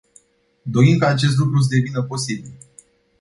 [0.65, 2.53] Dorim ca acest lucru să devină posibil.